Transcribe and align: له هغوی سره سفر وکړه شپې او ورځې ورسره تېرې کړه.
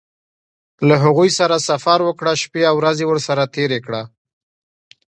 له 0.87 0.95
هغوی 1.03 1.29
سره 1.39 1.65
سفر 1.69 1.99
وکړه 2.03 2.33
شپې 2.41 2.61
او 2.69 2.75
ورځې 2.81 3.05
ورسره 3.07 3.43
تېرې 3.55 3.79
کړه. 3.85 4.01